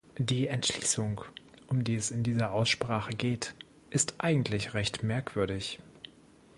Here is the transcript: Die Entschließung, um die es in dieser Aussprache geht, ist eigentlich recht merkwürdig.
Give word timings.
Die 0.17 0.47
Entschließung, 0.47 1.21
um 1.67 1.83
die 1.83 1.93
es 1.93 2.09
in 2.09 2.23
dieser 2.23 2.53
Aussprache 2.53 3.11
geht, 3.11 3.53
ist 3.91 4.15
eigentlich 4.17 4.73
recht 4.73 5.03
merkwürdig. 5.03 5.79